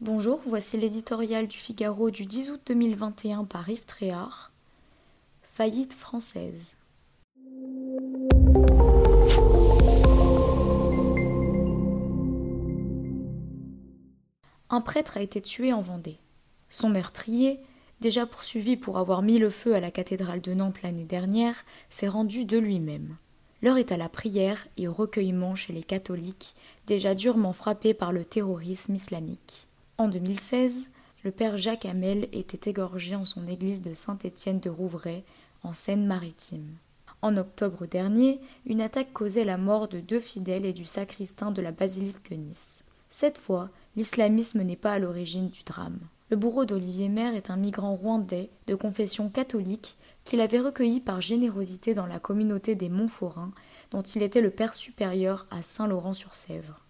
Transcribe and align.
Bonjour, 0.00 0.40
voici 0.46 0.76
l'éditorial 0.76 1.48
du 1.48 1.56
Figaro 1.56 2.12
du 2.12 2.24
10 2.24 2.50
août 2.50 2.60
2021 2.66 3.44
par 3.46 3.68
Yves 3.68 3.84
Tréhard. 3.84 4.52
Faillite 5.42 5.92
française. 5.92 6.76
Un 14.70 14.80
prêtre 14.80 15.16
a 15.16 15.20
été 15.20 15.42
tué 15.42 15.72
en 15.72 15.80
Vendée. 15.80 16.18
Son 16.68 16.90
meurtrier, 16.90 17.58
déjà 18.00 18.24
poursuivi 18.24 18.76
pour 18.76 18.98
avoir 18.98 19.22
mis 19.22 19.40
le 19.40 19.50
feu 19.50 19.74
à 19.74 19.80
la 19.80 19.90
cathédrale 19.90 20.40
de 20.40 20.54
Nantes 20.54 20.82
l'année 20.82 21.06
dernière, 21.06 21.64
s'est 21.90 22.06
rendu 22.06 22.44
de 22.44 22.56
lui-même. 22.56 23.16
L'heure 23.62 23.78
est 23.78 23.90
à 23.90 23.96
la 23.96 24.08
prière 24.08 24.68
et 24.76 24.86
au 24.86 24.92
recueillement 24.92 25.56
chez 25.56 25.72
les 25.72 25.82
catholiques, 25.82 26.54
déjà 26.86 27.16
durement 27.16 27.52
frappés 27.52 27.94
par 27.94 28.12
le 28.12 28.24
terrorisme 28.24 28.94
islamique. 28.94 29.68
En 30.00 30.06
2016, 30.06 30.90
le 31.24 31.32
père 31.32 31.58
Jacques 31.58 31.84
Hamel 31.84 32.28
était 32.30 32.70
égorgé 32.70 33.16
en 33.16 33.24
son 33.24 33.48
église 33.48 33.82
de 33.82 33.92
Saint-Étienne 33.92 34.60
de 34.60 34.70
Rouvray, 34.70 35.24
en 35.64 35.72
Seine-Maritime. 35.72 36.76
En 37.20 37.36
octobre 37.36 37.84
dernier, 37.84 38.40
une 38.64 38.80
attaque 38.80 39.12
causait 39.12 39.42
la 39.42 39.58
mort 39.58 39.88
de 39.88 39.98
deux 39.98 40.20
fidèles 40.20 40.66
et 40.66 40.72
du 40.72 40.84
sacristain 40.84 41.50
de 41.50 41.60
la 41.60 41.72
basilique 41.72 42.30
de 42.30 42.36
Nice. 42.36 42.84
Cette 43.10 43.38
fois, 43.38 43.70
l'islamisme 43.96 44.62
n'est 44.62 44.76
pas 44.76 44.92
à 44.92 44.98
l'origine 45.00 45.48
du 45.48 45.64
drame. 45.64 45.98
Le 46.30 46.36
bourreau 46.36 46.64
d'Olivier 46.64 47.08
Maire 47.08 47.34
est 47.34 47.50
un 47.50 47.56
migrant 47.56 47.96
rwandais 47.96 48.50
de 48.68 48.76
confession 48.76 49.28
catholique 49.28 49.96
qu'il 50.22 50.40
avait 50.40 50.60
recueilli 50.60 51.00
par 51.00 51.20
générosité 51.20 51.94
dans 51.94 52.06
la 52.06 52.20
communauté 52.20 52.76
des 52.76 52.88
Montforins, 52.88 53.50
dont 53.90 54.02
il 54.02 54.22
était 54.22 54.42
le 54.42 54.50
père 54.50 54.74
supérieur 54.74 55.48
à 55.50 55.64
Saint-Laurent-sur-Sèvre. 55.64 56.84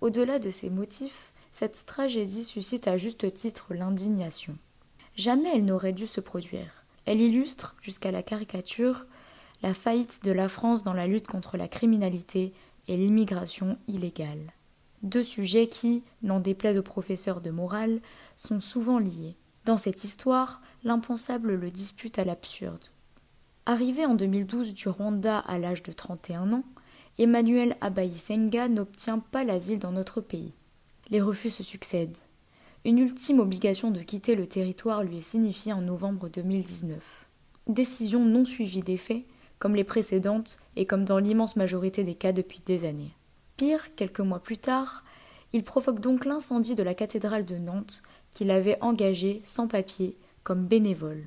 Au-delà 0.00 0.40
de 0.40 0.50
ces 0.50 0.68
motifs, 0.68 1.32
cette 1.54 1.86
tragédie 1.86 2.42
suscite 2.42 2.88
à 2.88 2.96
juste 2.96 3.32
titre 3.32 3.74
l'indignation. 3.74 4.58
Jamais 5.14 5.50
elle 5.54 5.64
n'aurait 5.64 5.92
dû 5.92 6.08
se 6.08 6.20
produire. 6.20 6.84
Elle 7.06 7.20
illustre, 7.20 7.76
jusqu'à 7.80 8.10
la 8.10 8.24
caricature, 8.24 9.06
la 9.62 9.72
faillite 9.72 10.24
de 10.24 10.32
la 10.32 10.48
France 10.48 10.82
dans 10.82 10.94
la 10.94 11.06
lutte 11.06 11.28
contre 11.28 11.56
la 11.56 11.68
criminalité 11.68 12.52
et 12.88 12.96
l'immigration 12.96 13.78
illégale. 13.86 14.52
Deux 15.04 15.22
sujets 15.22 15.68
qui, 15.68 16.02
n'en 16.22 16.40
déplaise 16.40 16.76
aux 16.76 16.82
professeurs 16.82 17.40
de 17.40 17.50
morale, 17.50 18.00
sont 18.34 18.58
souvent 18.58 18.98
liés. 18.98 19.36
Dans 19.64 19.76
cette 19.76 20.02
histoire, 20.02 20.60
l'impensable 20.82 21.54
le 21.54 21.70
dispute 21.70 22.18
à 22.18 22.24
l'absurde. 22.24 22.86
Arrivé 23.64 24.04
en 24.04 24.16
2012 24.16 24.74
du 24.74 24.88
Rwanda 24.88 25.38
à 25.38 25.60
l'âge 25.60 25.84
de 25.84 25.92
31 25.92 26.52
ans, 26.52 26.64
Emmanuel 27.16 27.76
Abayisenga 27.80 28.66
n'obtient 28.66 29.20
pas 29.20 29.44
l'asile 29.44 29.78
dans 29.78 29.92
notre 29.92 30.20
pays. 30.20 30.52
Les 31.10 31.20
refus 31.20 31.50
se 31.50 31.62
succèdent. 31.62 32.16
Une 32.86 32.98
ultime 32.98 33.40
obligation 33.40 33.90
de 33.90 34.00
quitter 34.00 34.34
le 34.34 34.46
territoire 34.46 35.04
lui 35.04 35.18
est 35.18 35.22
signifiée 35.22 35.74
en 35.74 35.82
novembre 35.82 36.30
2019. 36.30 37.26
Décision 37.66 38.24
non 38.24 38.46
suivie 38.46 38.80
des 38.80 38.96
faits, 38.96 39.24
comme 39.58 39.74
les 39.74 39.84
précédentes 39.84 40.58
et 40.76 40.86
comme 40.86 41.04
dans 41.04 41.18
l'immense 41.18 41.56
majorité 41.56 42.04
des 42.04 42.14
cas 42.14 42.32
depuis 42.32 42.62
des 42.64 42.86
années. 42.86 43.14
Pire, 43.58 43.94
quelques 43.96 44.20
mois 44.20 44.40
plus 44.40 44.56
tard, 44.56 45.04
il 45.52 45.62
provoque 45.62 46.00
donc 46.00 46.24
l'incendie 46.24 46.74
de 46.74 46.82
la 46.82 46.94
cathédrale 46.94 47.44
de 47.44 47.58
Nantes 47.58 48.02
qu'il 48.30 48.50
avait 48.50 48.78
engagé 48.80 49.42
sans 49.44 49.68
papier 49.68 50.16
comme 50.42 50.66
bénévole. 50.66 51.24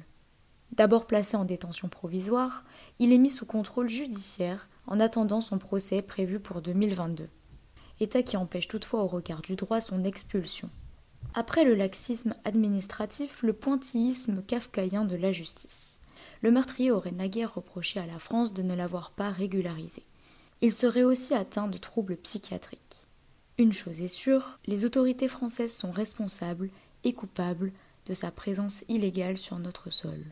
D'abord 0.71 1.05
placé 1.05 1.37
en 1.37 1.45
détention 1.45 1.87
provisoire, 1.87 2.65
il 2.99 3.13
est 3.13 3.17
mis 3.17 3.29
sous 3.29 3.45
contrôle 3.45 3.89
judiciaire 3.89 4.69
en 4.87 4.99
attendant 4.99 5.41
son 5.41 5.59
procès 5.59 6.01
prévu 6.01 6.39
pour 6.39 6.61
2022 6.61 7.29
état 7.99 8.23
qui 8.23 8.37
empêche 8.37 8.67
toutefois 8.67 9.03
au 9.03 9.07
regard 9.07 9.41
du 9.41 9.55
droit 9.55 9.81
son 9.81 10.03
expulsion. 10.03 10.69
Après 11.33 11.63
le 11.63 11.75
laxisme 11.75 12.35
administratif, 12.45 13.43
le 13.43 13.53
pointillisme 13.53 14.41
kafkaïen 14.43 15.05
de 15.05 15.15
la 15.15 15.31
justice. 15.31 15.99
Le 16.41 16.51
meurtrier 16.51 16.91
aurait 16.91 17.11
naguère 17.11 17.55
reproché 17.55 17.99
à 17.99 18.05
la 18.05 18.19
France 18.19 18.53
de 18.53 18.63
ne 18.63 18.75
l'avoir 18.75 19.11
pas 19.11 19.29
régularisé. 19.29 20.03
Il 20.61 20.73
serait 20.73 21.03
aussi 21.03 21.33
atteint 21.33 21.67
de 21.67 21.77
troubles 21.77 22.17
psychiatriques. 22.17 23.05
Une 23.57 23.73
chose 23.73 24.01
est 24.01 24.07
sûre, 24.07 24.59
les 24.65 24.85
autorités 24.85 25.27
françaises 25.27 25.73
sont 25.73 25.91
responsables 25.91 26.69
et 27.03 27.13
coupables 27.13 27.71
de 28.05 28.13
sa 28.13 28.31
présence 28.31 28.83
illégale 28.87 29.37
sur 29.37 29.59
notre 29.59 29.89
sol. 29.89 30.23